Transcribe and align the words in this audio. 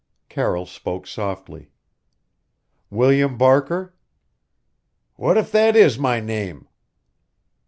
Carroll 0.29 0.65
spoke 0.65 1.05
softly. 1.05 1.69
"William 2.89 3.37
Barker?" 3.37 3.93
"What 5.15 5.37
if 5.37 5.51
that 5.51 5.75
is 5.75 5.99
my 5.99 6.19
name?" 6.19 6.67